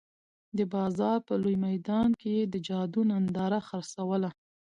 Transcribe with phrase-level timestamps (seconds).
[0.57, 4.29] د بازار په لوی میدان کې یې د جادو ننداره خرڅوله.